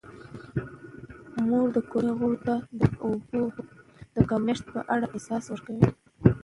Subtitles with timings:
[1.47, 3.41] مور د کورنۍ غړو ته د اوبو
[4.15, 5.87] د کمښت په اړه معلومات ورکوي.